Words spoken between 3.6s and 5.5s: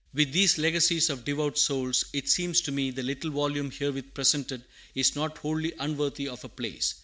herewith presented is not